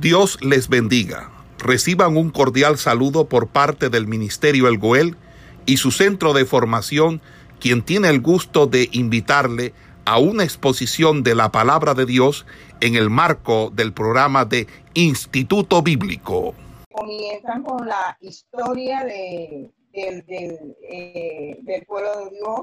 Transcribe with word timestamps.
Dios 0.00 0.38
les 0.42 0.68
bendiga. 0.68 1.30
Reciban 1.58 2.18
un 2.18 2.28
cordial 2.28 2.76
saludo 2.76 3.28
por 3.28 3.48
parte 3.48 3.88
del 3.88 4.06
Ministerio 4.06 4.68
El 4.68 4.76
Goel 4.76 5.16
y 5.64 5.78
su 5.78 5.90
centro 5.90 6.34
de 6.34 6.44
formación, 6.44 7.22
quien 7.60 7.82
tiene 7.82 8.10
el 8.10 8.20
gusto 8.20 8.66
de 8.66 8.90
invitarle 8.92 9.72
a 10.04 10.18
una 10.18 10.44
exposición 10.44 11.22
de 11.22 11.34
la 11.34 11.50
palabra 11.50 11.94
de 11.94 12.04
Dios 12.04 12.44
en 12.82 12.94
el 12.94 13.08
marco 13.08 13.70
del 13.70 13.94
programa 13.94 14.44
de 14.44 14.66
Instituto 14.92 15.80
Bíblico. 15.80 16.54
Comienzan 16.92 17.62
con 17.62 17.88
la 17.88 18.18
historia 18.20 19.02
eh, 19.08 19.70
del, 19.94 21.86
pueblo 21.86 22.18
de 22.18 22.30
Dios 22.36 22.60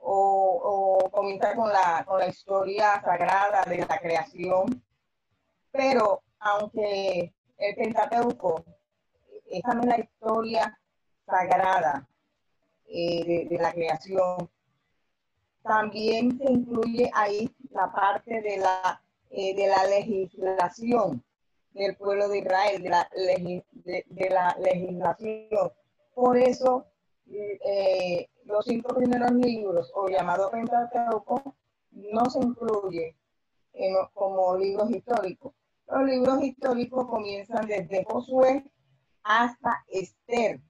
o, 0.00 1.00
o 1.04 1.10
comienzan 1.12 1.54
con 1.54 1.72
la, 1.72 2.04
con 2.04 2.18
la 2.18 2.26
historia 2.26 3.00
sagrada 3.00 3.64
de 3.64 3.78
la 3.78 3.98
creación 4.00 4.82
pero 5.76 6.22
aunque 6.38 7.32
el 7.58 7.74
Pentateuco 7.74 8.64
es 9.48 9.62
también 9.62 9.90
la 9.90 10.00
historia 10.00 10.80
sagrada 11.26 12.08
eh, 12.88 13.46
de, 13.48 13.58
la 13.58 13.72
creación, 13.72 14.48
también 15.62 16.38
se 16.38 16.52
incluye 16.52 17.10
ahí 17.14 17.50
la 17.70 17.92
parte 17.92 18.40
de 18.40 18.58
la, 18.58 19.02
eh, 19.30 19.54
de 19.54 19.66
la 19.66 19.84
legislación 19.86 21.22
del 21.72 21.96
pueblo 21.96 22.28
de 22.28 22.38
Israel, 22.38 22.82
de 22.82 22.88
la, 22.88 23.10
de, 23.14 24.30
la 24.30 24.56
legislación. 24.60 25.72
Por 26.14 26.38
eso, 26.38 26.86
eh, 27.28 28.28
los 28.44 28.64
cinco 28.64 28.94
primeros 28.94 29.32
libros, 29.32 29.92
o 29.94 30.08
llamado 30.08 30.50
Pentateuco, 30.50 31.54
no 31.90 32.30
se 32.30 32.38
incluye 32.38 33.16
como 34.14 34.56
libros 34.56 34.90
históricos. 34.90 35.52
Los 35.88 36.04
libros 36.04 36.42
históricos 36.42 37.06
comienzan 37.08 37.66
desde 37.66 38.04
Josué 38.04 38.64
hasta 39.22 39.84
Esther 39.88 40.60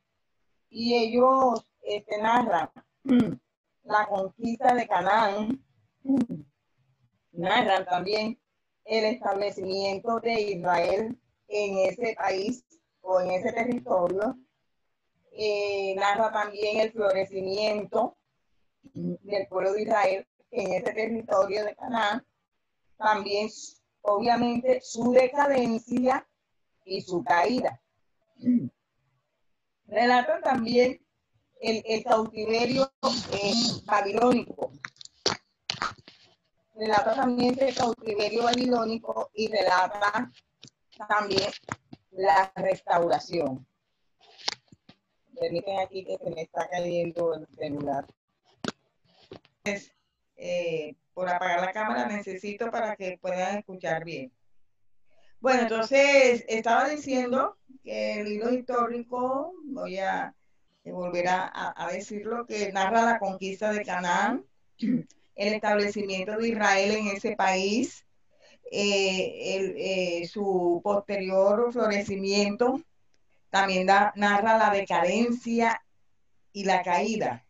y 0.69 0.95
ellos 0.95 1.65
este, 1.83 2.19
narran 2.19 2.71
la 3.85 4.07
conquista 4.09 4.75
de 4.75 4.87
Canaán, 4.87 5.65
narran 7.33 7.85
también 7.87 8.39
el 8.85 9.05
establecimiento 9.05 10.21
de 10.21 10.41
Israel 10.41 11.19
en 11.49 11.79
ese 11.79 12.15
país 12.17 12.65
o 13.01 13.21
en 13.21 13.31
ese 13.31 13.53
territorio, 13.53 14.37
eh, 15.33 15.95
narra 15.97 16.33
también 16.33 16.81
el 16.81 16.93
florecimiento 16.93 18.17
del 18.95 19.47
pueblo 19.49 19.73
de 19.73 19.83
Israel 19.83 20.27
en 20.51 20.73
ese 20.73 20.93
territorio 20.93 21.65
de 21.65 21.75
Canaán, 21.77 22.27
también 22.97 23.49
obviamente 24.07 24.81
su 24.83 25.13
decadencia 25.13 26.27
y 26.85 27.01
su 27.01 27.23
caída. 27.23 27.81
Relata 29.87 30.41
también 30.41 31.05
el, 31.61 32.05
cautiverio 32.05 32.91
eh, 33.33 33.53
babilónico. 33.85 34.73
Relata 36.75 37.15
también 37.15 37.57
el 37.61 37.75
cautiverio 37.75 38.45
babilónico 38.45 39.31
y 39.35 39.49
relata 39.49 40.31
también 41.09 41.51
la 42.11 42.53
restauración. 42.57 43.67
Permiten 45.39 45.81
aquí 45.81 46.05
que 46.05 46.17
se 46.19 46.31
me 46.31 46.43
está 46.43 46.69
cayendo 46.69 47.35
el 47.35 47.47
celular. 47.57 48.07
Eh, 50.37 50.95
por 51.17 51.31
apagar 51.31 51.63
la 51.63 51.73
cámara 51.73 52.05
necesito 52.05 52.71
para 52.71 52.95
que 52.95 53.17
puedan 53.19 53.57
escuchar 53.57 54.05
bien. 54.05 54.31
Bueno, 55.41 55.63
entonces 55.63 56.45
estaba 56.47 56.91
diciendo 56.91 57.57
que 57.83 58.21
el 58.21 58.29
libro 58.29 58.53
histórico, 58.53 59.55
voy 59.65 59.97
a 59.97 60.35
volver 60.85 61.27
a, 61.29 61.89
decirlo, 61.91 62.45
que 62.45 62.71
narra 62.71 63.01
la 63.01 63.19
conquista 63.19 63.73
de 63.73 63.83
Canaán, 63.83 64.45
el 64.79 65.07
establecimiento 65.55 66.37
de 66.37 66.49
Israel 66.49 66.91
en 66.91 67.07
ese 67.07 67.35
país, 67.35 68.05
eh, 68.71 70.21
eh, 70.21 70.29
su 70.29 70.83
posterior 70.85 71.73
florecimiento, 71.73 72.79
también 73.49 73.87
narra 73.87 74.59
la 74.59 74.69
decadencia 74.71 75.83
y 76.53 76.65
la 76.65 76.83
caída 76.83 77.46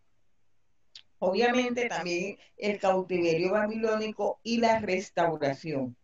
obviamente 1.26 1.88
también 1.88 2.38
el 2.56 2.78
cautiverio 2.78 3.52
babilónico 3.52 4.40
y 4.42 4.58
la 4.58 4.78
restauración. 4.78 5.96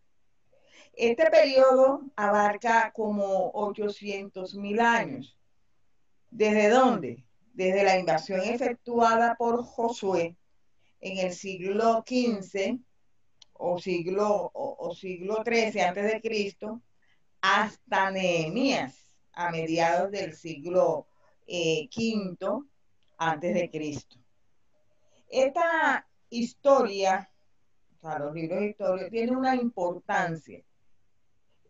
Este 0.95 1.31
periodo 1.31 2.03
abarca 2.17 2.93
como 2.93 3.51
800 3.55 4.55
mil 4.57 4.81
años. 4.81 5.39
¿Desde 6.31 6.69
dónde? 6.69 7.25
Desde 7.55 7.85
la 7.85 7.99
invasión 7.99 8.41
efectuada 8.41 9.37
por 9.37 9.63
Josué 9.63 10.37
en 11.01 11.19
el 11.19 11.33
siglo 11.33 12.05
XV 12.07 12.79
o 13.55 13.79
siglo, 13.79 14.51
o, 14.55 14.95
siglo 14.95 15.43
XIII 15.45 15.83
antes 15.83 16.13
de 16.13 16.21
Cristo 16.21 16.83
hasta 17.41 18.11
Nehemías 18.11 19.07
a 19.33 19.51
mediados 19.51 20.11
del 20.11 20.35
siglo 20.35 21.07
V 21.47 21.89
eh, 21.89 21.89
antes 23.19 23.55
de 23.55 23.71
Cristo. 23.71 24.22
Esta 25.33 26.07
historia, 26.29 27.31
o 27.97 28.01
sea, 28.01 28.19
los 28.19 28.35
libros 28.35 28.61
de 28.61 28.67
historia, 28.67 29.09
tiene 29.09 29.35
una 29.35 29.57
importancia. 29.57 30.63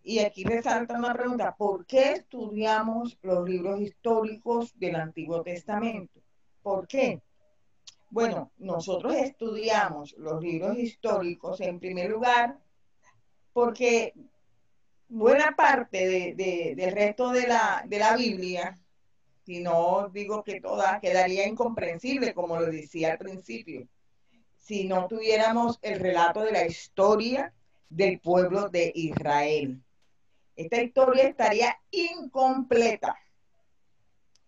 Y 0.03 0.19
aquí 0.19 0.43
resalta 0.43 0.99
una 0.99 1.15
pregunta, 1.15 1.55
¿por 1.55 1.87
qué 1.87 2.11
estudiamos 2.15 3.17
los 3.23 3.49
libros 3.49 3.81
históricos 3.81 4.77
del 4.81 4.97
Antiguo 4.97 5.43
Testamento? 5.43 6.21
¿Por 6.61 6.89
qué? 6.89 7.23
Bueno, 8.11 8.51
nosotros 8.59 9.15
estudiamos 9.15 10.13
los 10.19 10.43
libros 10.43 10.77
históricos 10.77 11.61
en 11.61 11.79
primer 11.79 12.11
lugar 12.11 12.59
porque 13.53 14.13
buena 15.09 15.55
parte 15.55 16.35
del 16.35 16.93
resto 16.93 17.31
de 17.31 17.47
la, 17.47 17.85
de 17.87 17.99
la 18.01 18.17
Biblia 18.17 18.77
si 19.53 19.61
no 19.61 20.09
digo 20.09 20.43
que 20.43 20.63
toda, 20.63 20.99
quedaría 20.99 21.47
incomprensible, 21.47 22.33
como 22.33 22.59
lo 22.59 22.65
decía 22.71 23.13
al 23.13 23.19
principio, 23.19 23.87
si 24.57 24.85
no 24.85 25.07
tuviéramos 25.09 25.79
el 25.83 26.01
relato 26.01 26.41
de 26.41 26.53
la 26.53 26.67
historia 26.67 27.53
del 27.91 28.19
pueblo 28.19 28.71
de 28.71 28.91
Israel. 28.95 29.79
Esta 30.57 30.81
historia 30.81 31.25
estaría 31.25 31.79
incompleta, 31.91 33.15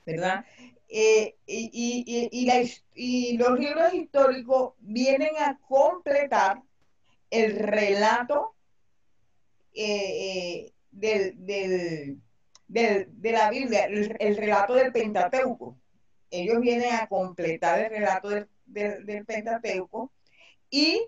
¿verdad? 0.07 0.47
Eh, 0.89 1.37
y, 1.47 3.37
los 3.37 3.59
libros 3.59 3.93
históricos 3.93 4.73
vienen 4.79 5.37
a 5.39 5.59
completar 5.69 6.63
el 7.29 7.57
relato 7.57 8.55
eh, 9.75 10.65
eh, 10.65 10.73
del, 10.91 12.23
de 12.75 13.33
la 13.33 13.51
Biblia, 13.51 13.85
el, 13.85 14.37
relato 14.37 14.75
del 14.75 14.93
Pentateuco. 14.93 15.79
Ellos 16.31 16.61
vienen 16.61 16.93
a 16.95 17.07
completar 17.07 17.79
el 17.79 17.91
relato 17.91 18.29
del, 18.67 19.25
Pentateuco 19.25 20.11
y 20.69 21.07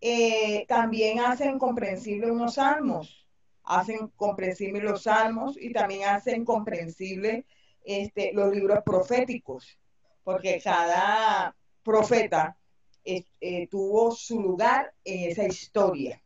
eh, 0.00 0.66
también 0.66 1.20
hacen 1.20 1.58
comprensible 1.60 2.30
unos 2.30 2.54
salmos, 2.54 3.24
hacen 3.62 4.08
comprensible 4.16 4.80
los 4.80 5.04
salmos 5.04 5.56
y 5.56 5.72
también 5.72 6.08
hacen 6.08 6.44
comprensible 6.44 7.46
este, 7.84 8.32
los 8.32 8.52
libros 8.52 8.82
proféticos, 8.84 9.78
porque 10.24 10.60
cada 10.62 11.54
profeta 11.84 12.58
eh, 13.04 13.68
tuvo 13.68 14.10
su 14.10 14.40
lugar 14.40 14.92
en 15.04 15.30
esa 15.30 15.44
historia. 15.44 16.20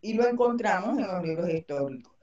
Y 0.00 0.12
lo 0.12 0.28
encontramos 0.28 0.96
en 0.98 1.08
los 1.08 1.24
libros 1.24 1.48
históricos 1.50 2.17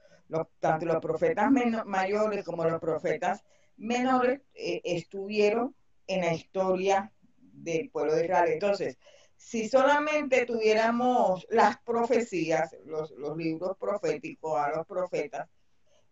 tanto 0.58 0.86
los 0.86 1.00
profetas 1.00 1.50
mayores 1.84 2.44
como 2.44 2.64
los 2.64 2.80
profetas 2.80 3.44
menores 3.76 4.40
eh, 4.54 4.80
estuvieron 4.84 5.74
en 6.06 6.22
la 6.22 6.34
historia 6.34 7.12
del 7.38 7.90
pueblo 7.90 8.14
de 8.14 8.24
Israel. 8.24 8.52
Entonces, 8.52 8.98
si 9.36 9.68
solamente 9.68 10.46
tuviéramos 10.46 11.46
las 11.50 11.78
profecías, 11.78 12.74
los, 12.86 13.12
libros 13.36 13.76
proféticos 13.78 14.58
a 14.58 14.70
los 14.70 14.86
profetas, 14.86 15.48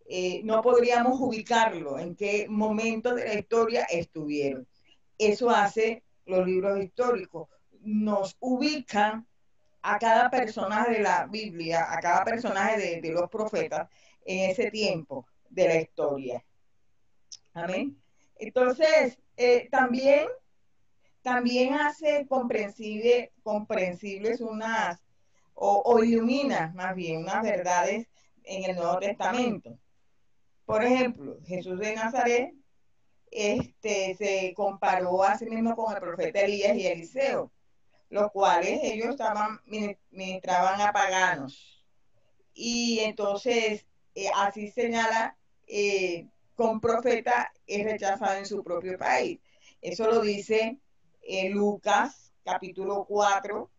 eh, 0.07 0.41
no 0.43 0.61
podríamos 0.61 1.19
ubicarlo 1.19 1.97
en 1.97 2.15
qué 2.15 2.47
momento 2.47 3.15
de 3.15 3.25
la 3.25 3.33
historia 3.33 3.85
estuvieron. 3.85 4.67
Eso 5.17 5.49
hace 5.49 6.03
los 6.25 6.45
libros 6.45 6.83
históricos, 6.83 7.49
nos 7.81 8.35
ubican 8.39 9.27
a 9.81 9.99
cada 9.99 10.29
personaje 10.29 10.93
de 10.93 10.99
la 11.01 11.27
Biblia, 11.27 11.91
a 11.91 11.99
cada 11.99 12.23
personaje 12.23 12.99
de 13.01 13.11
los 13.11 13.29
profetas, 13.29 13.87
en 14.25 14.49
ese 14.49 14.71
tiempo 14.71 15.27
de 15.49 15.67
la 15.67 15.81
historia. 15.81 16.43
Amén. 17.53 17.97
Entonces, 18.37 19.17
eh, 19.37 19.69
también, 19.71 20.27
también 21.21 21.73
hace 21.75 22.25
comprensible, 22.27 23.31
comprensibles 23.43 24.41
unas, 24.41 25.01
o, 25.53 26.03
ilumina 26.03 26.73
más 26.75 26.95
bien 26.95 27.19
unas 27.19 27.41
verdades 27.43 28.07
en 28.43 28.69
el 28.69 28.75
Nuevo 28.75 28.99
Testamento. 28.99 29.79
Por 30.65 30.83
ejemplo, 30.83 31.37
Jesús 31.45 31.79
de 31.79 31.95
Nazaret 31.95 32.53
este, 33.31 34.15
se 34.15 34.53
comparó 34.55 35.23
a 35.23 35.37
sí 35.37 35.45
mismo 35.45 35.75
con 35.75 35.93
el 35.93 35.99
profeta 35.99 36.41
Elías 36.41 36.75
y 36.75 36.87
Eliseo, 36.87 37.51
los 38.09 38.31
cuales 38.31 38.79
ellos 38.83 39.09
estaban, 39.09 39.59
ministraban 40.11 40.81
a 40.81 40.91
paganos. 40.91 41.85
Y 42.53 42.99
entonces, 42.99 43.85
eh, 44.15 44.29
así 44.33 44.69
señala, 44.71 45.37
eh, 45.67 46.27
con 46.55 46.79
profeta 46.79 47.51
es 47.67 47.83
rechazado 47.83 48.37
en 48.37 48.45
su 48.45 48.63
propio 48.63 48.97
país. 48.97 49.39
Eso 49.81 50.07
lo 50.07 50.21
dice 50.21 50.79
eh, 51.21 51.49
Lucas 51.49 52.33
capítulo 52.43 53.05
4, 53.05 53.69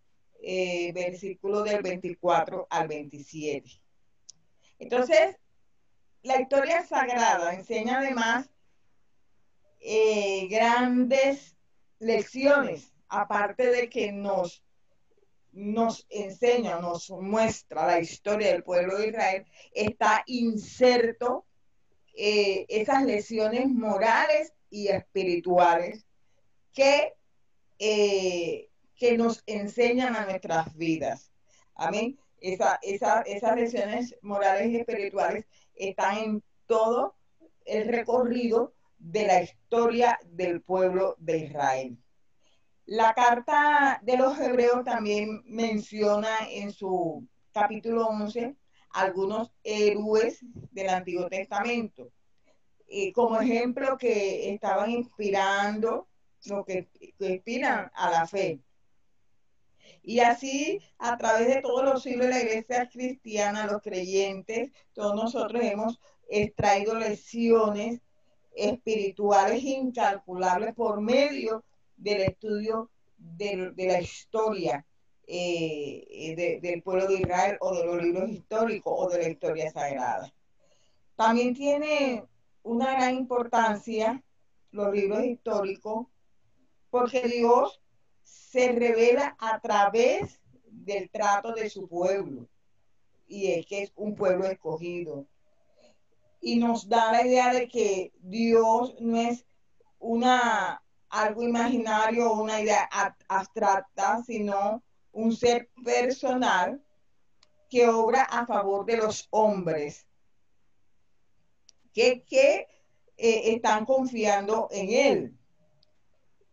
versículo 0.93 1.63
del 1.63 1.83
24 1.83 2.67
al 2.69 2.87
27. 2.87 3.71
Entonces, 4.79 5.37
la 6.23 6.41
historia 6.41 6.85
sagrada 6.85 7.55
enseña 7.55 7.99
además 7.99 8.51
grandes 10.51 11.57
lecciones, 11.99 12.93
aparte 13.09 13.71
de 13.71 13.89
que 13.89 14.13
nos, 14.13 14.63
nos 15.57 16.07
enseña, 16.11 16.79
nos 16.81 17.09
muestra 17.11 17.87
la 17.87 17.99
historia 17.99 18.49
del 18.53 18.63
pueblo 18.63 18.99
de 18.99 19.09
Israel, 19.09 19.47
está 19.73 20.23
inserto 20.27 21.47
eh, 22.13 22.67
esas 22.69 23.05
lecciones 23.05 23.67
morales 23.71 24.53
y 24.69 24.89
espirituales 24.89 26.05
que, 26.75 27.15
eh, 27.79 28.69
que 28.97 29.17
nos 29.17 29.43
enseñan 29.47 30.15
a 30.15 30.27
nuestras 30.27 30.77
vidas. 30.77 31.33
Amén. 31.75 32.19
Esa, 32.39 32.79
esas 32.85 33.57
lecciones 33.57 34.15
morales 34.21 34.69
y 34.69 34.77
espirituales 34.77 35.47
están 35.75 36.19
en 36.19 36.43
todo 36.67 37.17
el 37.65 37.89
recorrido 37.89 38.75
de 38.99 39.27
la 39.27 39.43
historia 39.43 40.21
del 40.27 40.61
pueblo 40.61 41.17
de 41.19 41.39
Israel. 41.39 41.99
La 42.87 43.15
carta 43.15 44.01
de 44.05 44.17
los 44.17 44.39
hebreos 44.39 44.85
también 44.85 45.43
menciona 45.45 46.49
en 46.49 46.71
su 46.71 47.27
capítulo 47.53 48.07
11 48.07 48.55
algunos 48.91 49.53
héroes 49.65 50.39
del 50.71 50.91
Antiguo 50.91 51.29
Testamento, 51.29 52.13
y 52.87 53.11
como 53.11 53.41
ejemplo 53.41 53.99
que 53.99 54.55
estaban 54.55 54.93
inspirando, 54.93 56.07
lo 56.45 56.65
que, 56.65 56.89
que 57.19 57.31
inspiran 57.31 57.91
a 57.93 58.11
la 58.11 58.27
fe. 58.29 58.61
Y 60.05 60.21
así, 60.21 60.81
a 60.99 61.17
través 61.17 61.49
de 61.49 61.63
todos 61.63 61.83
los 61.83 62.05
siglos 62.05 62.27
de 62.29 62.33
la 62.35 62.41
iglesia 62.41 62.89
cristiana, 62.89 63.67
los 63.67 63.83
creyentes, 63.83 64.71
todos 64.93 65.17
nosotros 65.17 65.61
hemos 65.61 65.99
extraído 66.29 66.95
lecciones 66.95 68.01
espirituales 68.55 69.65
incalculables 69.65 70.73
por 70.73 71.01
medio 71.01 71.65
del 71.97 72.23
estudio 72.23 72.91
de, 73.17 73.73
la 73.77 74.01
historia 74.01 74.87
eh, 75.27 76.59
del 76.63 76.83
pueblo 76.83 77.07
de 77.09 77.21
Israel 77.21 77.57
o 77.61 77.75
de 77.75 77.85
los 77.85 78.03
libros 78.03 78.31
históricos 78.31 78.93
o 78.97 79.09
de 79.09 79.23
la 79.23 79.29
historia 79.29 79.71
sagrada. 79.71 80.33
También 81.17 81.55
tiene 81.55 82.25
una 82.63 82.93
gran 82.93 83.15
importancia 83.15 84.23
los 84.71 84.93
libros 84.93 85.25
históricos 85.25 86.07
porque 86.91 87.23
Dios 87.23 87.81
se 88.23 88.73
revela 88.73 89.37
a 89.39 89.61
través 89.61 90.41
del 90.65 91.11
trato 91.11 91.53
de 91.53 91.71
su 91.71 91.89
pueblo. 91.89 92.49
Y 93.27 93.53
es 93.53 93.67
que 93.67 93.83
es 93.83 93.93
un 93.97 94.15
pueblo 94.15 94.47
escogido. 94.47 95.27
Y 96.41 96.57
nos 96.57 96.89
da 96.89 97.13
la 97.13 97.27
idea 97.27 97.53
de 97.53 97.69
que 97.69 98.13
Dios 98.21 98.95
no 99.01 99.19
es 99.19 99.45
una 99.99 100.83
algo 101.23 101.43
imaginario 101.43 102.31
o 102.31 102.43
una 102.43 102.61
idea 102.61 102.89
abstracta, 103.29 104.23
sino 104.25 104.83
un 105.13 105.35
ser 105.35 105.71
personal 105.85 106.83
que 107.69 107.89
obra 107.89 108.23
a 108.23 108.47
favor 108.47 108.85
de 108.85 108.99
los 108.99 109.27
hombres, 109.31 110.07
que, 111.93 112.23
que 112.25 112.69
eh, 113.17 113.55
están 113.55 113.87
confiando 113.87 114.69
en 114.71 114.91
Él 114.91 115.37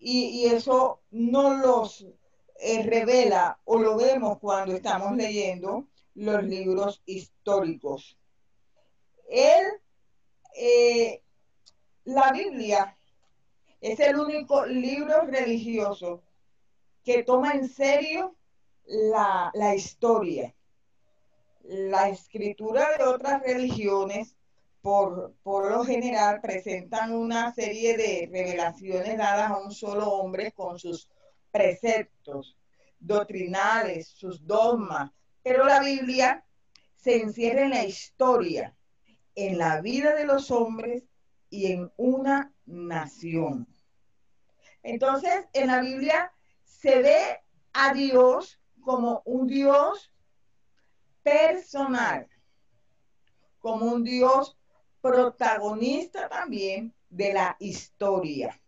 y, 0.04 0.46
eso 0.46 1.02
no 1.12 1.54
los 1.56 2.06
eh, 2.60 2.84
revela 2.84 3.60
o 3.64 3.80
lo 3.80 3.98
vemos 3.98 4.38
cuando 4.40 4.76
estamos 4.76 5.16
leyendo 5.16 5.88
los 6.16 6.44
libros 6.44 7.02
históricos. 7.06 8.18
Él, 9.30 9.64
eh, 10.56 11.24
la 12.04 12.32
Biblia 12.32 12.98
es 13.84 14.00
el 14.00 14.18
único 14.18 14.66
libro 14.66 15.26
religioso 15.26 16.24
que 17.04 17.24
toma 17.24 17.52
en 17.52 17.68
serio 17.68 18.36
la, 18.86 19.52
la 19.54 19.76
historia. 19.76 20.56
La 21.64 22.08
escritura 22.08 22.98
de 22.98 23.04
otras 23.04 23.42
religiones 23.44 24.38
por, 24.82 25.34
lo 25.44 25.84
general 25.84 26.40
presentan 26.42 27.14
una 27.14 27.54
serie 27.54 27.98
de 27.98 28.30
revelaciones 28.32 29.18
dadas 29.18 29.52
a 29.52 29.58
un 29.58 29.72
solo 29.72 30.10
hombre 30.10 30.54
con 30.54 30.80
sus 30.80 31.10
preceptos 31.52 32.58
doctrinales, 33.00 34.08
sus 34.08 34.46
dogmas, 34.48 35.12
pero 35.42 35.66
la 35.66 35.82
Biblia 35.82 36.46
se 36.96 37.22
encierra 37.22 37.64
en 37.64 37.72
la 37.72 37.84
historia, 37.84 38.76
en 39.36 39.58
la 39.58 39.82
vida 39.82 40.16
de 40.16 40.26
los 40.26 40.52
hombres 40.52 41.04
y 41.50 41.72
en 41.72 41.92
una 41.98 42.54
nación. 42.66 43.73
Entonces, 44.84 45.48
en 45.54 45.68
la 45.68 45.80
Biblia 45.80 46.32
se 46.64 47.02
ve 47.02 47.42
a 47.72 47.94
Dios 47.94 48.60
como 48.82 49.22
un 49.26 49.48
Dios 49.48 50.12
personal, 51.24 52.28
como 53.60 53.86
un 53.86 54.04
Dios 54.04 54.58
protagonista 55.02 56.28
también 56.28 56.94
de 57.10 57.34
la 57.34 57.56
historia. 57.60 58.60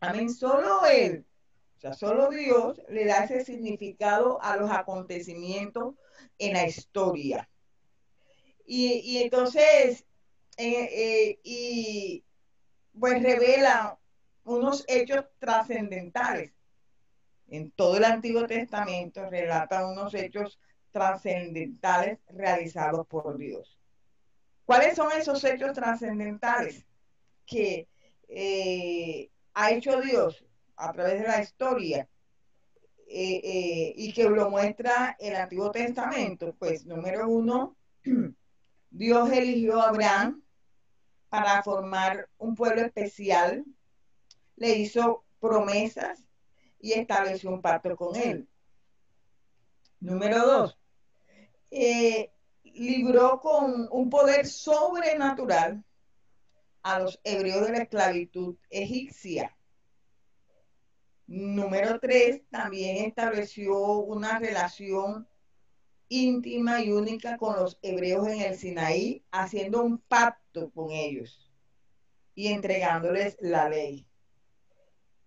Amén. 0.00 0.30
Solo 0.30 0.86
Él, 0.86 1.26
o 1.76 1.80
sea, 1.80 1.92
solo 1.92 2.30
Dios 2.30 2.80
le 2.88 3.04
da 3.04 3.24
ese 3.24 3.44
significado 3.44 4.42
a 4.42 4.56
los 4.56 4.70
acontecimientos 4.70 5.94
en 6.38 6.54
la 6.54 6.66
historia. 6.66 7.48
Y, 8.64 9.18
entonces, 9.18 10.06
eh, 10.56 10.88
eh, 10.92 11.40
y 11.42 12.24
pues 12.98 13.22
revela 13.22 13.99
unos 14.44 14.84
hechos 14.88 15.24
trascendentales. 15.38 16.52
En 17.48 17.70
todo 17.72 17.96
el 17.96 18.04
Antiguo 18.04 18.46
Testamento 18.46 19.28
relata 19.28 19.86
unos 19.86 20.14
hechos 20.14 20.60
trascendentales 20.92 22.18
realizados 22.28 23.06
por 23.06 23.36
Dios. 23.36 23.78
¿Cuáles 24.64 24.94
son 24.94 25.10
esos 25.12 25.42
hechos 25.44 25.72
trascendentales 25.72 26.86
que 27.44 27.88
eh, 28.28 29.30
ha 29.54 29.72
hecho 29.72 30.00
Dios 30.00 30.44
a 30.76 30.92
través 30.92 31.20
de 31.20 31.26
la 31.26 31.42
historia 31.42 32.08
eh, 33.08 33.40
eh, 33.42 33.92
y 33.96 34.12
que 34.12 34.28
lo 34.28 34.48
muestra 34.48 35.16
el 35.18 35.34
Antiguo 35.34 35.72
Testamento? 35.72 36.54
Pues 36.56 36.86
número 36.86 37.28
uno, 37.28 37.76
Dios 38.90 39.32
eligió 39.32 39.80
a 39.80 39.88
Abraham 39.88 40.42
para 41.28 41.62
formar 41.62 42.28
un 42.38 42.54
pueblo 42.54 42.82
especial, 42.82 43.64
le 44.60 44.76
hizo 44.76 45.24
promesas 45.40 46.22
y 46.78 46.92
estableció 46.92 47.50
un 47.50 47.62
pacto 47.62 47.96
con 47.96 48.14
él. 48.14 48.46
Número 50.00 50.46
dos, 50.46 50.78
libró 52.62 53.40
con 53.40 53.88
un 53.90 54.10
poder 54.10 54.46
sobrenatural 54.46 55.82
a 56.82 57.00
los 57.00 57.20
hebreos 57.24 57.66
de 57.66 57.72
la 57.72 57.82
esclavitud 57.82 58.56
egipcia. 58.68 59.56
Número 61.26 61.98
tres, 61.98 62.42
también 62.50 63.06
estableció 63.06 63.78
una 63.98 64.38
relación 64.38 65.26
íntima 66.08 66.82
y 66.82 66.90
única 66.90 67.38
con 67.38 67.56
los 67.56 67.78
hebreos 67.82 68.28
en 68.28 68.40
el 68.40 68.58
Sinaí, 68.58 69.24
haciendo 69.30 69.82
un 69.82 69.98
pacto 69.98 70.70
con 70.70 70.90
ellos 70.90 71.50
y 72.34 72.48
entregándoles 72.48 73.36
la 73.40 73.68
ley. 73.68 74.09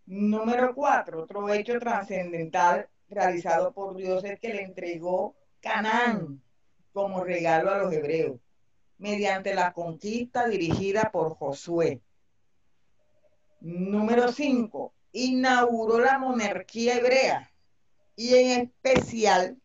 Número 0.06 0.76
cuatro, 0.76 1.24
otro 1.24 1.52
hecho 1.54 1.80
trascendental 1.80 2.90
realizado 3.10 3.74
por 3.74 3.96
Dios 3.96 4.24
es 4.24 4.40
que 4.40 4.54
le 4.54 4.64
entregó 4.64 5.36
Canaán 5.62 6.42
como 6.92 7.24
regalo 7.24 7.72
a 7.72 7.78
los 7.78 7.94
hebreos, 7.94 8.40
mediante 8.98 9.54
la 9.54 9.74
conquista 9.74 10.48
dirigida 10.48 11.10
por 11.12 11.36
Josué. 11.36 12.02
Número 13.62 14.32
5. 14.32 14.94
Inauguró 15.14 16.00
la 16.00 16.20
monarquía 16.20 16.98
hebrea 16.98 17.52
y 18.16 18.36
en 18.36 18.62
especial 18.62 19.58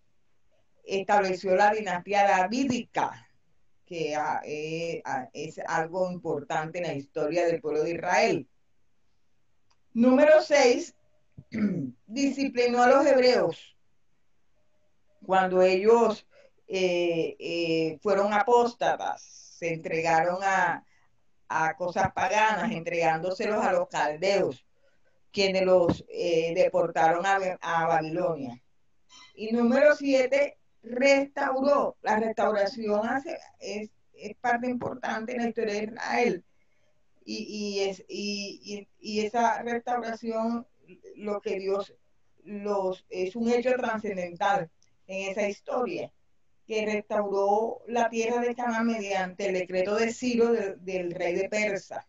estableció 0.85 1.57
la 1.57 1.73
dinastía 1.73 2.27
davídica, 2.27 3.29
que 3.85 4.15
ah, 4.15 4.41
eh, 4.45 5.03
ah, 5.05 5.29
es 5.33 5.59
algo 5.67 6.11
importante 6.11 6.79
en 6.79 6.85
la 6.85 6.95
historia 6.95 7.47
del 7.47 7.61
pueblo 7.61 7.83
de 7.83 7.93
Israel. 7.93 8.49
Número 9.93 10.43
6, 10.43 10.95
disciplinó 12.07 12.83
a 12.83 12.89
los 12.89 13.07
hebreos 13.07 13.77
cuando 15.29 15.61
ellos 15.61 16.27
eh, 16.67 17.37
eh, 17.39 17.99
fueron 18.03 18.33
apóstatas, 18.33 19.23
se 19.23 19.75
entregaron 19.75 20.39
a, 20.43 20.85
cosas 21.77 22.13
paganas, 22.13 22.73
entregándoselos 22.73 23.63
a 23.65 23.73
los 23.73 23.89
caldeos, 23.89 24.65
quienes 25.31 25.65
los 25.65 26.05
eh, 26.09 26.53
deportaron 26.55 27.25
a, 27.27 27.87
Babilonia. 27.87 28.59
Y 29.35 29.53
número 29.53 29.95
siete, 29.97 30.59
restauró. 30.83 31.99
La 32.01 32.17
restauración 32.17 33.03
es, 33.61 33.91
parte 34.41 34.69
importante 34.69 35.33
en 35.33 35.43
la 35.43 35.49
historia 35.49 35.75
de 35.75 35.85
Israel. 35.85 36.45
Y, 37.31 37.81
es, 37.81 38.03
y, 38.09 38.87
esa 39.21 39.63
restauración, 39.63 40.67
lo 41.17 41.43
que 41.43 41.59
Dios 41.59 41.95
los, 42.43 43.05
es 43.11 43.37
un 43.37 43.51
hecho 43.51 43.75
trascendental 43.77 44.71
en 45.07 45.31
esa 45.31 45.47
historia 45.47 46.11
que 46.67 46.87
restauró 46.87 47.83
la 47.87 48.09
tierra 48.09 48.41
de 48.41 48.55
Canaán 48.55 48.87
mediante 48.87 49.49
el 49.49 49.53
decreto 49.53 49.97
de 49.97 50.11
Ciro 50.11 50.53
del 50.53 51.13
rey 51.13 51.35
de 51.35 51.51
Persa. 51.51 52.09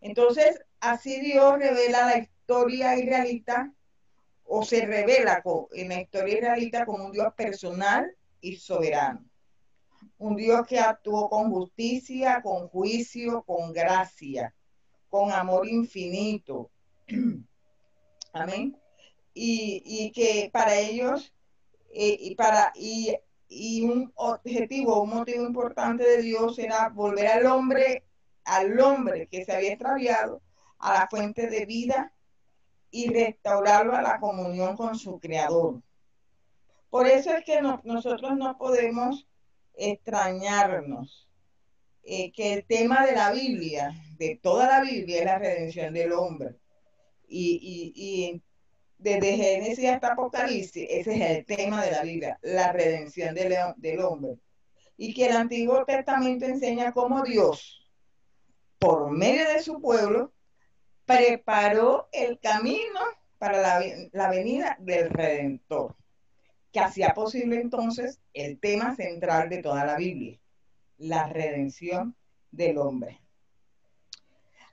Entonces, 0.00 0.60
así 0.80 1.20
Dios 1.20 1.56
revela 1.56 2.06
la 2.06 2.18
historia 2.18 2.98
israelita 2.98 3.72
o 4.42 4.64
se 4.64 4.84
revela 4.84 5.44
en 5.72 5.88
la 5.90 6.00
historia 6.00 6.38
israelita 6.38 6.84
como 6.86 7.04
un 7.04 7.12
Dios 7.12 7.32
personal 7.34 8.16
y 8.40 8.56
soberano. 8.56 9.29
Un 10.20 10.36
Dios 10.36 10.66
que 10.66 10.78
actuó 10.78 11.28
con 11.28 11.50
justicia, 11.50 12.40
con 12.42 12.68
juicio, 12.68 13.42
con 13.42 13.72
gracia, 13.72 14.54
con 15.08 15.32
amor 15.32 15.68
infinito. 15.68 16.70
Amén. 18.32 18.76
Y, 19.34 19.82
y 19.84 20.12
que 20.12 20.50
para 20.52 20.78
ellos, 20.78 21.34
eh, 21.92 22.16
y 22.20 22.34
para, 22.36 22.72
y 22.74 23.16
y 23.50 23.82
un 23.82 24.12
objetivo, 24.14 25.02
un 25.02 25.10
motivo 25.10 25.44
importante 25.44 26.04
de 26.04 26.22
Dios 26.22 26.58
era 26.58 26.88
volver 26.88 27.26
al 27.26 27.46
hombre, 27.46 28.04
al 28.44 28.80
hombre 28.80 29.26
que 29.26 29.44
se 29.44 29.52
había 29.52 29.72
extraviado, 29.72 30.40
a 30.78 30.94
la 30.94 31.08
fuente 31.08 31.48
de 31.48 31.66
vida 31.66 32.14
y 32.92 33.12
restaurarlo 33.12 33.94
a 33.94 34.02
la 34.02 34.20
comunión 34.20 34.76
con 34.76 34.96
su 34.96 35.18
creador. 35.18 35.82
Por 36.90 37.08
eso 37.08 37.34
es 37.34 37.44
que 37.44 37.60
nosotros 37.60 38.36
no 38.36 38.56
podemos 38.56 39.26
extrañarnos 39.74 41.28
eh, 42.02 42.32
que 42.32 42.54
el 42.54 42.64
tema 42.64 43.04
de 43.06 43.12
la 43.12 43.30
Biblia, 43.30 43.92
de 44.18 44.38
toda 44.42 44.66
la 44.66 44.80
Biblia, 44.82 45.18
es 45.18 45.24
la 45.24 45.38
redención 45.38 45.94
del 45.94 46.12
hombre. 46.12 46.56
Y, 47.28 47.92
y, 47.94 48.42
desde 48.98 49.36
Génesis 49.36 49.88
hasta 49.88 50.12
Apocalipsis, 50.12 50.86
ese 50.90 51.14
es 51.14 51.38
el 51.38 51.44
tema 51.46 51.82
de 51.84 51.90
la 51.92 52.02
Biblia, 52.02 52.38
la 52.42 52.72
redención 52.72 53.34
del, 53.34 53.54
del 53.76 54.00
hombre. 54.00 54.36
Y 54.96 55.14
que 55.14 55.26
el 55.26 55.36
Antiguo 55.36 55.84
Testamento 55.84 56.44
enseña 56.44 56.92
cómo 56.92 57.22
Dios, 57.22 57.88
por 58.78 59.10
medio 59.10 59.48
de 59.48 59.62
su 59.62 59.80
pueblo, 59.80 60.32
preparó 61.06 62.08
el 62.12 62.38
camino 62.40 63.00
para 63.38 63.60
la, 63.60 63.82
la 64.12 64.30
venida 64.30 64.76
del 64.80 65.08
Redentor, 65.08 65.96
que 66.72 66.80
hacía 66.80 67.14
posible 67.14 67.60
entonces 67.60 68.20
el 68.32 68.58
tema 68.58 68.94
central 68.94 69.48
de 69.48 69.62
toda 69.62 69.84
la 69.84 69.96
Biblia, 69.96 70.38
la 70.98 71.28
redención 71.28 72.16
del 72.50 72.78
hombre. 72.78 73.20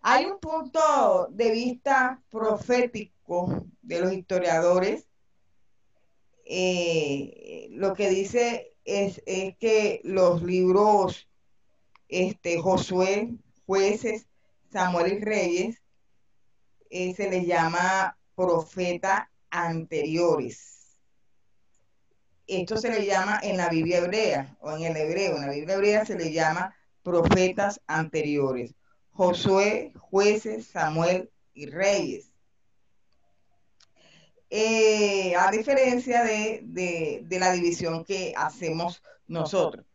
Hay 0.02 0.26
un 0.26 0.40
punto 0.40 1.28
de 1.32 1.52
vista 1.52 2.22
profético 2.30 3.66
de 3.82 4.00
los 4.00 4.14
historiadores, 4.14 5.08
eh, 6.46 7.68
lo 7.72 7.94
que 7.94 8.10
dice 8.10 8.74
es, 8.86 9.22
que 9.60 10.00
los 10.04 10.44
libros 10.44 11.28
este, 12.08 12.58
Josué, 12.58 13.34
jueces, 13.66 14.28
Samuel 14.72 15.14
y 15.14 15.20
Reyes, 15.20 15.82
eh, 16.90 17.14
se 17.14 17.30
les 17.30 17.46
llama 17.46 18.18
profeta 18.36 19.30
anteriores. 19.50 20.77
Esto 22.48 22.78
se 22.78 22.90
le 22.90 23.06
llama 23.06 23.40
en 23.44 23.58
la 23.58 23.68
Biblia 23.68 23.98
hebrea 23.98 24.56
o 24.62 24.72
en 24.72 24.84
el 24.84 24.96
hebreo, 24.96 25.36
en 25.36 25.48
la 25.48 25.52
Biblia 25.52 25.76
hebrea 25.76 26.06
se 26.06 26.16
le 26.16 26.32
llama 26.32 26.74
profetas 27.04 27.82
anteriores. 27.88 28.74
Josué, 29.12 29.92
jueces, 30.00 30.68
Samuel 30.68 31.30
y 31.54 31.66
Reyes. 31.66 32.32
Eh, 34.50 35.36
a 35.36 35.52
diferencia 35.52 36.24
de, 36.24 37.26
la 37.30 37.52
división 37.52 38.06
que 38.06 38.34
hacemos 38.38 39.02
nosotros. 39.28 39.86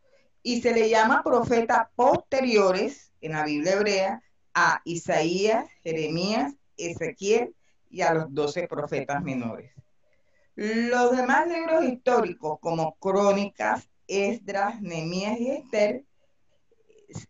Y 0.43 0.61
se 0.61 0.73
le 0.73 0.91
llama 0.91 1.23
profeta 1.23 1.91
posteriores 1.97 3.13
en 3.23 3.33
la 3.33 3.45
Biblia 3.45 3.75
hebrea 3.75 4.23
a 4.53 4.83
Isaías, 4.85 5.71
Jeremías, 5.83 6.53
Ezequiel 6.77 7.55
y 7.89 8.03
a 8.03 8.13
los 8.13 8.35
doce 8.35 8.67
profetas 8.69 9.23
menores. 9.23 9.73
Los 10.55 11.17
demás 11.17 11.49
libros 11.49 11.85
históricos 11.85 12.59
como 12.61 12.97
Crónicas, 12.97 13.89
Esdras, 14.07 14.83
Nehemías 14.83 15.41
y 15.41 15.51
Esther 15.51 16.05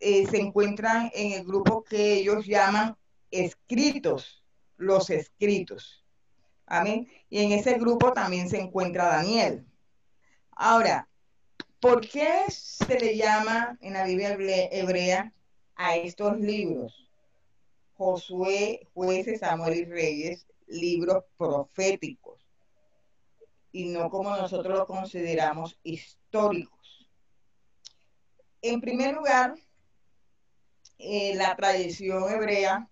eh, 0.00 0.26
se 0.26 0.38
encuentran 0.38 1.10
en 1.14 1.32
el 1.32 1.44
grupo 1.44 1.84
que 1.84 2.14
ellos 2.14 2.46
llaman 2.46 2.96
escritos, 3.30 4.44
los 4.76 5.10
escritos. 5.10 6.04
Amén. 6.66 7.08
Y 7.28 7.40
en 7.40 7.52
ese 7.52 7.74
grupo 7.74 8.12
también 8.12 8.48
se 8.48 8.60
encuentra 8.60 9.06
Daniel. 9.06 9.66
Ahora, 10.52 11.08
¿por 11.80 12.00
qué 12.06 12.44
se 12.48 12.98
le 12.98 13.16
llama 13.16 13.76
en 13.80 13.94
la 13.94 14.04
Biblia 14.04 14.68
hebrea 14.70 15.32
a 15.74 15.96
estos 15.96 16.38
libros? 16.38 17.10
Josué, 17.94 18.88
jueces, 18.94 19.40
Samuel 19.40 19.78
y 19.78 19.84
Reyes, 19.84 20.46
libros 20.66 21.24
proféticos, 21.36 22.31
y 23.72 23.88
no 23.88 24.10
como 24.10 24.36
nosotros 24.36 24.78
los 24.78 24.86
consideramos 24.86 25.78
históricos. 25.82 27.08
En 28.60 28.80
primer 28.80 29.14
lugar, 29.14 29.56
eh, 30.98 31.34
la 31.34 31.56
tradición 31.56 32.30
hebrea 32.30 32.88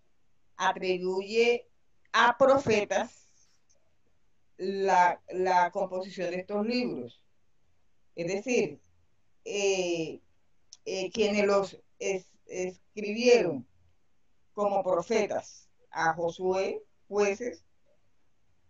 atribuye 0.57 1.69
a 2.13 2.37
profetas 2.37 3.29
la, 4.57 5.21
composición 5.73 6.31
de 6.31 6.41
estos 6.41 6.67
libros. 6.67 7.23
Es 8.17 8.27
decir, 8.27 8.81
eh, 9.45 10.21
eh, 10.85 11.11
quienes 11.13 11.47
los 11.47 11.79
escribieron 12.47 13.67
como 14.55 14.83
profetas 14.83 15.69
a 15.91 16.13
Josué, 16.15 16.83
jueces, 17.09 17.65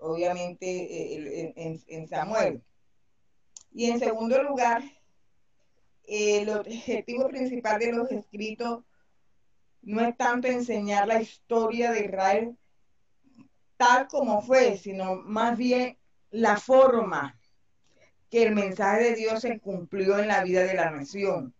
obviamente 0.00 0.66
eh, 0.66 1.82
en, 1.86 2.08
Samuel. 2.08 2.62
Y 3.72 3.90
en 3.90 3.98
segundo 3.98 4.42
lugar, 4.42 4.82
el 6.04 6.48
objetivo 6.48 7.28
principal 7.28 7.78
de 7.78 7.92
los 7.92 8.10
escritos 8.10 8.84
no 9.82 10.00
es 10.00 10.16
tanto 10.16 10.48
enseñar 10.48 11.06
la 11.06 11.22
historia 11.22 11.92
de 11.92 12.04
Israel, 12.04 12.56
tal 13.76 14.08
como 14.08 14.42
fue, 14.42 14.76
sino 14.76 15.16
más 15.16 15.56
bien 15.56 15.96
la 16.30 16.56
forma 16.56 17.38
que 18.28 18.42
el 18.42 18.54
mensaje 18.54 19.04
de 19.04 19.14
Dios 19.14 19.40
se 19.40 19.58
cumplió 19.58 20.18
en 20.18 20.28
la 20.28 20.42
vida 20.44 20.64
de 20.64 20.74
la 20.74 20.90
nación. 20.90 21.54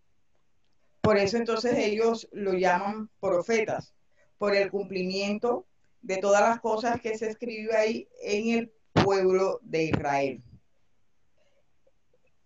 Por 1.00 1.16
eso 1.16 1.36
entonces 1.36 1.78
ellos 1.78 2.28
lo 2.32 2.52
llaman 2.52 3.08
profetas, 3.20 3.94
por 4.38 4.54
el 4.54 4.70
cumplimiento 4.70 5.66
de 6.02 6.18
todas 6.18 6.40
las 6.42 6.60
cosas 6.60 7.00
que 7.00 7.16
se 7.16 7.28
escribió 7.28 7.76
ahí 7.76 8.08
en 8.22 8.58
el 8.58 8.72
pueblo 8.92 9.60
de 9.62 9.84
Israel. 9.84 10.42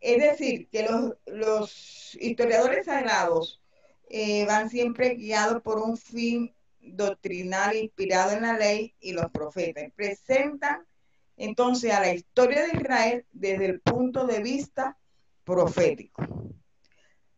Es 0.01 0.23
decir, 0.23 0.69
que 0.69 0.87
los, 1.27 2.17
historiadores 2.21 2.87
sagrados 2.87 3.63
eh, 4.11 4.45
van 4.47 4.69
siempre 4.69 5.15
guiados 5.15 5.63
por 5.63 5.79
un 5.79 5.97
fin 5.97 6.55
doctrinal 6.81 7.75
inspirado 7.77 8.33
en 8.33 8.43
la 8.43 8.59
ley 8.59 8.95
y 9.01 9.13
los 9.13 9.31
profetas. 9.31 9.91
Presentan 9.97 10.87
entonces 11.37 11.93
a 11.93 12.01
la 12.01 12.15
historia 12.15 12.67
de 12.67 12.77
Israel 12.77 13.27
desde 13.33 13.67
el 13.67 13.81
punto 13.81 14.27
de 14.27 14.41
vista 14.41 14.99
profético. 15.43 16.23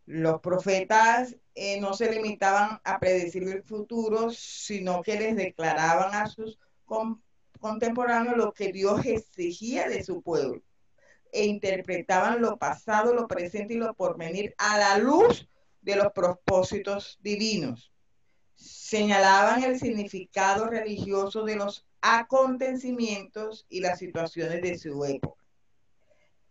Los 0.07 0.41
profetas 0.41 1.37
eh, 1.57 1.81
no 1.81 1.93
se 1.95 2.13
limitaban 2.13 2.81
a 2.85 3.01
predecir 3.01 3.43
el 3.43 3.65
futuro, 3.65 4.31
sino 4.31 5.03
que 5.03 5.19
les 5.19 5.35
declaraban 5.35 6.15
a 6.15 6.29
sus 6.29 6.59
contemporáneos 7.59 8.37
lo 8.37 8.53
que 8.53 8.73
Dios 8.73 9.05
exigía 9.05 9.89
de 9.89 10.05
su 10.05 10.23
pueblo. 10.23 10.63
e 11.33 11.45
interpretaban 11.45 12.41
lo 12.41 12.57
pasado, 12.57 13.13
lo 13.13 13.27
presente 13.27 13.75
y 13.75 13.77
lo 13.79 13.93
porvenir 13.95 14.55
a 14.59 14.79
la 14.79 14.97
luz 14.97 15.49
de 15.83 15.97
los 15.97 16.13
propósitos 16.13 17.19
divinos. 17.21 17.93
Señalaban 18.55 19.63
el 19.65 19.79
significado 19.79 20.67
religioso 20.67 21.45
de 21.45 21.57
los 21.57 21.85
acontecimientos 22.01 23.67
y 23.69 23.81
las 23.81 23.99
situaciones 23.99 24.63
de 24.63 24.79
su 24.79 25.05
época. 25.05 25.45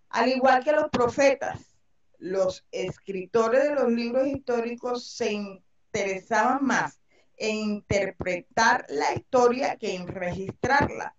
Al 0.09 0.29
igual 0.29 0.63
que 0.63 0.74
los 0.74 0.89
profetas, 0.89 1.75
los 2.19 2.65
escritores 2.72 3.63
de 3.63 3.75
los 3.75 3.91
libros 3.91 4.27
históricos 4.27 5.07
se 5.07 5.31
interesaban 5.34 6.65
más 6.65 7.00
en 7.38 7.55
interpretar 7.55 8.86
la 8.89 9.13
historia 9.13 9.75
que 9.77 9.95
en 9.95 10.07
registrarla. 10.07 11.15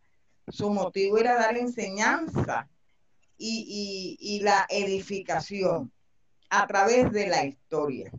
Su 0.49 0.71
motivo 0.71 1.19
era 1.19 1.35
dar 1.35 1.57
enseñanza 1.57 2.69
y, 3.39 4.41
la 4.43 4.67
edificación 4.69 5.93
a 6.49 6.67
través 6.67 7.11
de 7.13 7.27
la 7.27 7.45
historia. 7.45 8.11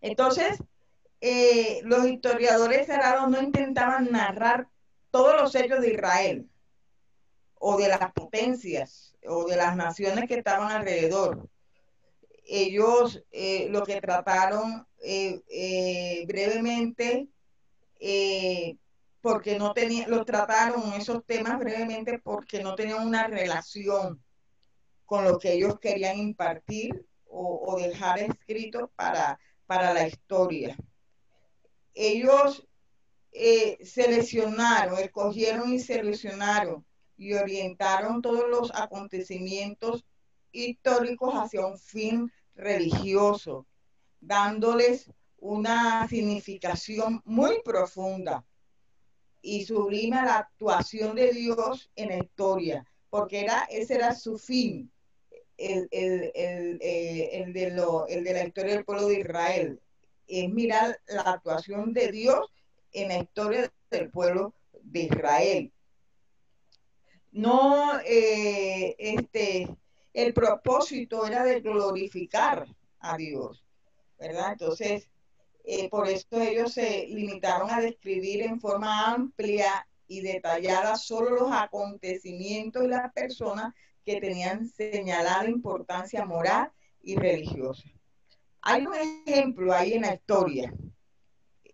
Entonces, 0.00 0.58
eh, 1.20 1.80
los 1.84 2.06
historiadores 2.06 2.86
cerrados 2.86 3.30
no 3.30 3.40
intentaban 3.40 4.10
narrar 4.10 4.68
todos 5.10 5.40
los 5.40 5.54
hechos 5.54 5.80
de 5.80 5.92
Israel 5.92 6.48
o 7.54 7.76
de 7.78 7.88
las 7.88 8.12
potencias 8.12 9.13
o 9.26 9.44
de 9.44 9.56
las 9.56 9.76
naciones 9.76 10.28
que 10.28 10.34
estaban 10.34 10.70
alrededor. 10.70 11.48
Ellos 12.46 13.22
eh, 13.30 13.68
lo 13.70 13.82
que 13.84 14.00
trataron 14.00 14.86
eh, 15.02 15.40
eh, 15.48 16.24
brevemente, 16.26 17.28
porque 19.22 19.58
no 19.58 19.72
tenían, 19.72 20.10
los 20.10 20.26
trataron 20.26 20.92
esos 20.92 21.24
temas 21.24 21.58
brevemente 21.58 22.18
porque 22.18 22.62
no 22.62 22.74
tenían 22.74 23.06
una 23.06 23.26
relación 23.26 24.22
con 25.06 25.24
lo 25.24 25.38
que 25.38 25.54
ellos 25.54 25.78
querían 25.80 26.18
impartir 26.18 27.06
o, 27.26 27.78
dejar 27.80 28.20
escrito 28.20 28.92
para, 28.94 29.40
para 29.66 29.92
la 29.92 30.06
historia. 30.06 30.76
Ellos 31.94 32.66
seleccionaron, 33.82 34.98
escogieron 34.98 35.72
y 35.72 35.80
seleccionaron 35.80 36.84
y 37.16 37.34
orientaron 37.34 38.22
todos 38.22 38.48
los 38.48 38.74
acontecimientos 38.74 40.04
históricos 40.52 41.34
hacia 41.34 41.66
un 41.66 41.78
fin 41.78 42.32
religioso, 42.54 43.66
dándoles 44.20 45.10
una 45.38 46.06
significación 46.08 47.20
muy 47.24 47.60
profunda 47.64 48.44
y 49.42 49.64
sublime 49.64 50.16
la 50.16 50.38
actuación 50.38 51.14
de 51.14 51.32
Dios 51.32 51.90
en 51.96 52.08
la 52.08 52.18
historia, 52.18 52.86
porque 53.10 53.40
era, 53.40 53.64
ese 53.64 53.94
era 53.94 54.14
su 54.14 54.38
fin, 54.38 54.90
el, 55.58 55.86
el, 55.90 56.32
el, 56.34 56.78
eh, 56.80 57.42
el, 57.42 57.52
de 57.52 57.70
lo, 57.70 58.06
el 58.06 58.24
de 58.24 58.32
la 58.32 58.44
historia 58.44 58.74
del 58.74 58.84
pueblo 58.84 59.08
de 59.08 59.20
Israel, 59.20 59.80
es 60.26 60.50
mirar 60.50 60.98
la 61.06 61.22
actuación 61.22 61.92
de 61.92 62.10
Dios 62.10 62.50
en 62.92 63.08
la 63.08 63.18
historia 63.18 63.70
del 63.90 64.10
pueblo 64.10 64.54
de 64.82 65.00
Israel 65.02 65.72
no, 67.34 67.98
eh, 68.06 68.94
este, 68.96 69.68
el 70.12 70.32
propósito 70.32 71.26
era 71.26 71.42
de 71.42 71.60
glorificar 71.60 72.64
a 73.00 73.16
Dios, 73.16 73.64
¿verdad? 74.18 74.52
Entonces, 74.52 75.08
eh, 75.64 75.88
por 75.88 76.08
esto 76.08 76.40
ellos 76.40 76.72
se 76.72 77.06
limitaron 77.08 77.70
a 77.70 77.80
describir 77.80 78.42
en 78.42 78.60
forma 78.60 79.12
amplia 79.12 79.84
y 80.06 80.20
detallada 80.20 80.96
solo 80.96 81.30
los 81.30 81.50
acontecimientos 81.50 82.84
y 82.84 82.88
las 82.88 83.12
personas 83.12 83.74
que 84.06 84.20
tenían 84.20 84.68
señalada 84.68 85.48
importancia 85.48 86.24
moral 86.24 86.70
y 87.02 87.16
religiosa. 87.16 87.88
Hay 88.62 88.86
un 88.86 88.94
ejemplo 88.94 89.74
ahí 89.74 89.94
en 89.94 90.02
la 90.02 90.14
historia 90.14 90.72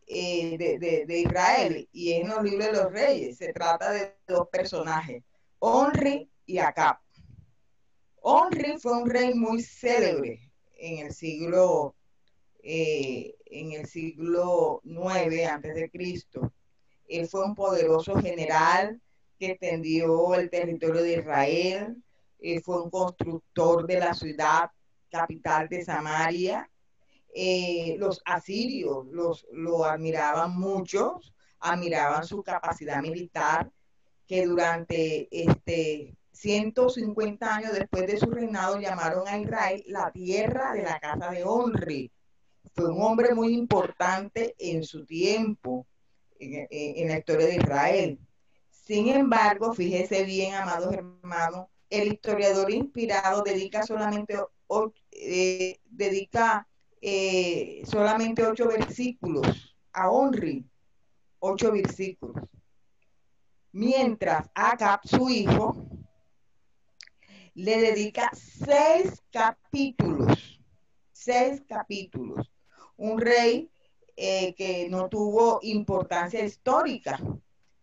eh, 0.07 0.57
de, 0.57 1.05
de, 1.07 1.19
Israel 1.21 1.87
y 1.93 2.13
en 2.13 2.29
los 2.29 2.43
libros 2.43 2.67
de 2.67 2.73
los 2.73 2.93
reyes. 2.93 3.37
Se 3.37 3.53
trata 3.53 3.91
de 3.93 4.17
dos 4.27 4.49
personajes. 4.49 5.23
Onri 5.61 6.31
y 6.47 6.59
Acab. 6.59 6.99
Onri 8.23 8.79
fue 8.79 9.03
un 9.03 9.11
rey 9.11 9.35
muy 9.35 9.63
célebre 9.63 10.53
en 10.77 11.07
el 11.07 11.13
siglo 11.13 11.95
eh, 12.63 13.37
en 13.47 13.73
el 13.73 13.87
siglo 13.87 14.81
9 14.85 15.47
antes 15.47 15.75
de 15.75 15.91
Cristo. 15.91 16.53
Él 17.07 17.29
fue 17.29 17.45
un 17.45 17.55
poderoso 17.55 18.15
general 18.21 19.01
que 19.39 19.53
extendió 19.53 20.35
el 20.35 20.49
territorio 20.49 21.03
de 21.03 21.19
Israel. 21.19 22.03
Él 22.39 22.63
fue 22.63 22.83
un 22.83 22.91
constructor 22.91 23.87
de 23.87 23.99
la 23.99 24.15
ciudad 24.15 24.71
capital 25.11 25.69
de 25.69 25.85
Samaria. 25.85 26.71
Eh, 27.35 27.97
los 27.99 28.23
asirios 28.25 29.07
los, 29.09 29.47
lo 29.53 29.85
admiraban 29.85 30.59
mucho, 30.59 31.21
admiraban 31.59 32.25
su 32.25 32.43
capacidad 32.43 33.03
militar 33.03 33.71
que 34.31 34.47
durante 34.47 35.27
este 35.33 36.17
150 36.31 37.53
años 37.53 37.73
después 37.73 38.07
de 38.07 38.17
su 38.17 38.31
reinado 38.31 38.79
llamaron 38.79 39.27
a 39.27 39.37
Israel 39.37 39.83
la 39.89 40.13
tierra 40.13 40.73
de 40.73 40.85
la 40.85 41.01
casa 41.01 41.33
de 41.33 41.43
Onri. 41.43 42.13
Fue 42.73 42.93
un 42.93 43.03
hombre 43.03 43.35
muy 43.35 43.53
importante 43.53 44.55
en 44.57 44.85
su 44.85 45.05
tiempo, 45.05 45.85
en, 46.39 47.09
la 47.09 47.19
historia 47.19 47.47
de 47.49 47.57
Israel. 47.57 48.21
Sin 48.71 49.09
embargo, 49.09 49.75
fíjese 49.75 50.23
bien, 50.23 50.55
amados 50.55 50.95
hermanos, 50.95 51.67
el 51.89 52.13
historiador 52.13 52.71
inspirado 52.71 53.43
dedica 53.43 53.83
solamente, 53.83 54.37
eh, 55.11 55.81
dedica, 55.87 56.69
eh, 57.01 57.83
solamente 57.85 58.47
ocho 58.47 58.69
versículos 58.69 59.77
a 59.93 60.09
Onri, 60.09 60.65
ocho 61.41 61.73
versículos 61.73 62.45
mientras 63.73 64.49
Acab, 64.55 65.01
su 65.05 65.29
hijo, 65.29 65.77
le 67.55 67.81
dedica 67.81 68.31
seis 68.33 69.23
capítulos, 69.31 70.61
seis 71.13 71.63
capítulos. 71.69 72.51
Un 72.97 73.21
rey 73.21 73.71
eh, 74.17 74.55
que 74.55 74.89
no 74.89 75.09
tuvo 75.09 75.61
importancia 75.63 76.45
histórica. 76.45 77.19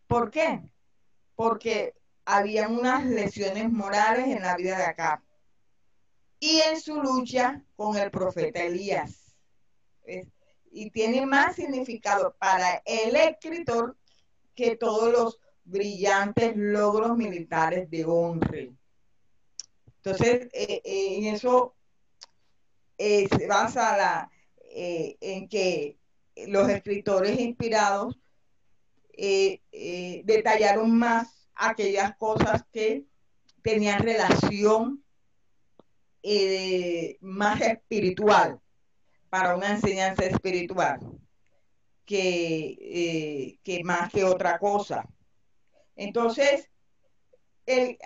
¿Por 0.07 0.29
qué? 0.29 0.61
Porque 1.35 1.95
había 2.25 2.67
unas 2.67 3.05
lesiones 3.05 3.71
morales 3.71 4.27
en 4.27 4.41
la 4.41 4.55
vida 4.55 4.77
de 4.77 4.83
Acab 4.83 5.21
y 6.39 6.59
en 6.61 6.79
su 6.79 7.01
lucha 7.01 7.63
con 7.75 7.97
el 7.97 8.11
profeta 8.11 8.63
Elías. 8.63 9.35
Y 10.71 10.91
tiene 10.91 11.25
más 11.25 11.55
significado 11.55 12.35
para 12.37 12.81
el 12.85 13.15
escritor 13.15 13.97
que 14.55 14.75
todos 14.75 15.11
los 15.11 15.39
brillantes 15.67 16.55
logros 16.55 17.17
militares 17.17 17.89
de 17.89 18.05
Onre. 18.05 18.73
Entonces, 19.97 20.47
eh, 20.53 20.81
eh, 20.85 21.17
en 21.17 21.35
eso 21.35 21.75
eh, 22.97 23.27
se 23.27 23.47
basa 23.47 24.31
en 24.69 25.49
que 25.49 25.97
los 26.47 26.69
escritores 26.69 27.39
inspirados 27.39 28.17
detallaron 30.23 30.95
más 30.95 31.49
aquellas 31.55 32.15
cosas 32.17 32.63
que 32.71 33.05
tenían 33.63 33.99
relación 34.03 35.03
más 37.21 37.61
espiritual, 37.61 38.59
para 39.29 39.55
una 39.55 39.71
enseñanza 39.71 40.25
espiritual, 40.25 40.99
que, 42.05 43.59
que 43.63 43.83
más 43.83 44.11
que 44.11 44.23
otra 44.23 44.59
cosa. 44.59 45.09
Entonces, 45.97 46.69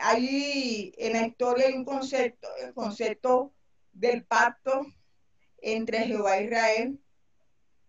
ahí 0.01 0.93
en 0.97 1.13
la 1.13 1.27
historia 1.27 1.67
hay 1.67 1.73
un 1.73 1.85
concepto, 1.85 2.47
el 2.63 2.73
concepto 2.73 3.53
del 3.91 4.25
pacto 4.25 4.85
entre 5.57 6.07
Jehová 6.07 6.37
e 6.37 6.45
Israel 6.45 6.99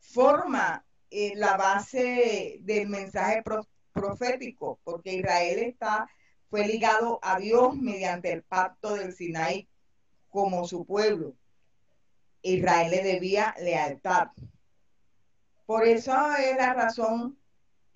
forma 0.01 0.85
eh, 1.11 1.33
la 1.37 1.57
base 1.57 2.59
del 2.61 2.89
mensaje 2.89 3.43
profético, 3.93 4.81
porque 4.83 5.15
Israel 5.15 5.61
está, 5.61 6.11
fue 6.51 6.67
ligado 6.67 7.21
a 7.23 7.39
Dios 7.39 7.77
mediante 7.77 8.33
el 8.33 8.43
pacto 8.43 8.95
del 8.95 9.15
Sinaí 9.15 9.69
como 10.29 10.67
su 10.67 10.85
pueblo. 10.85 11.35
Israel 12.43 12.91
le 12.91 13.03
debía 13.05 13.55
lealtad. 13.61 14.29
Por 15.65 15.87
eso 15.87 16.13
es 16.35 16.57
la 16.57 16.75
razón 16.75 17.39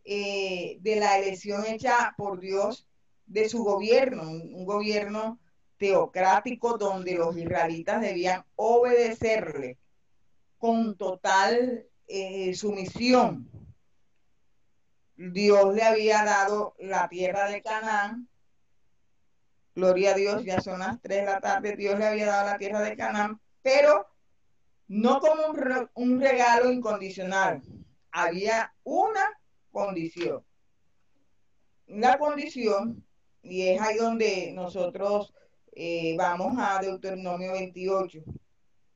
eh, 0.07 0.79
de 0.81 0.97
la 0.97 1.19
elección 1.19 1.67
hecha 1.67 2.15
por 2.17 2.41
Dios 2.41 2.89
de 3.27 3.49
su 3.49 3.65
gobierno, 3.65 4.23
un, 4.23 4.65
gobierno 4.65 5.39
teocrático 5.79 6.79
donde 6.79 7.15
los 7.15 7.37
israelitas 7.37 8.01
debían 8.01 8.45
obedecerle 8.55 9.79
con 10.59 10.97
total 10.97 11.87
eh, 12.07 12.55
sumisión. 12.55 13.51
Dios 15.17 15.75
le 15.75 15.83
había 15.83 16.25
dado 16.25 16.75
la 16.79 17.09
tierra 17.09 17.51
de 17.51 17.63
Canaán 17.63 18.29
Gloria 19.77 20.13
a 20.13 20.15
Dios, 20.15 20.43
ya 20.43 20.63
son 20.63 20.79
las 20.79 20.99
3 21.03 21.21
de 21.21 21.27
la 21.27 21.39
tarde. 21.39 21.77
Dios 21.77 21.99
le 21.99 22.07
había 22.07 22.27
dado 22.27 22.47
la 22.47 22.57
tierra 22.57 22.81
de 22.81 22.97
Canaán, 22.97 23.39
pero 23.61 24.07
no 24.89 25.21
como 25.21 25.43
un, 25.95 26.19
regalo 26.19 26.73
incondicional. 26.73 27.61
Había 28.11 28.73
una 28.85 29.39
condición. 29.77 30.43
La 31.87 32.17
condición, 32.19 33.05
y 33.43 33.69
es 33.69 33.81
ahí 33.81 33.99
donde 33.99 34.53
nosotros 34.55 35.35
eh, 35.73 36.17
vamos 36.17 36.57
a 36.59 36.81
Deuteronomio 36.81 37.53
28 37.53 38.21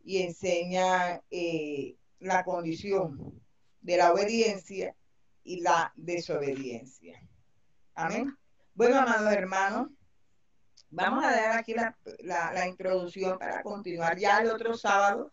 y 0.05 0.23
enseña 0.23 1.21
eh, 1.31 1.97
la 2.21 2.43
condición 2.45 3.43
de 3.83 3.99
la 3.99 4.11
obediencia 4.11 4.97
y 5.45 5.61
la 5.61 5.93
desobediencia. 5.97 7.21
Amén. 7.95 8.35
Bueno, 8.73 9.01
amados 9.01 9.35
hermanos, 9.35 9.89
vamos 10.89 11.23
a 11.23 11.31
dar 11.31 11.59
aquí 11.59 11.75
la, 11.75 12.67
introducción 12.67 13.39
para 13.39 13.63
continuar 13.63 14.17
ya 14.19 14.39
el 14.39 14.49
otro 14.49 14.75
sábado 14.79 15.31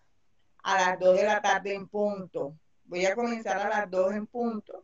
a 0.62 0.90
las 0.90 1.00
2 1.00 1.16
de 1.16 1.24
la 1.24 1.42
tarde 1.42 1.74
en 1.74 1.88
punto. 1.88 2.60
Voy 2.84 3.06
a 3.06 3.16
comenzar 3.16 3.58
a 3.60 3.70
las 3.70 3.90
2 3.90 4.14
en 4.14 4.28
punto. 4.28 4.84